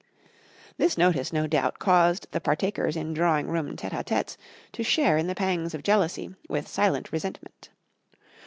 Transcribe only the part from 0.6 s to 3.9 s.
This notice, no doubt, caused the partakers in drawing room